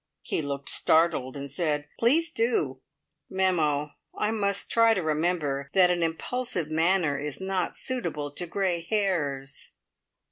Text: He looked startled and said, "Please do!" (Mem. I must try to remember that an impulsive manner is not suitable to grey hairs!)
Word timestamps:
He 0.23 0.41
looked 0.41 0.67
startled 0.67 1.37
and 1.37 1.51
said, 1.51 1.87
"Please 1.99 2.31
do!" 2.31 2.81
(Mem. 3.29 3.59
I 3.59 4.31
must 4.31 4.71
try 4.71 4.95
to 4.95 5.03
remember 5.03 5.69
that 5.73 5.91
an 5.91 6.01
impulsive 6.01 6.71
manner 6.71 7.19
is 7.19 7.39
not 7.39 7.75
suitable 7.75 8.31
to 8.31 8.47
grey 8.47 8.81
hairs!) 8.89 9.73